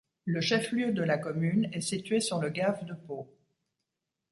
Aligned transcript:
Le 0.25 0.41
chef-lieu 0.41 0.93
de 0.93 1.03
la 1.03 1.19
commune 1.19 1.69
est 1.73 1.81
situé 1.81 2.21
sur 2.21 2.39
le 2.39 2.49
gave 2.49 2.83
de 2.85 2.95
Pau. 2.95 3.31